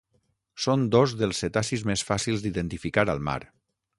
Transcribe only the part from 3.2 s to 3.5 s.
mar.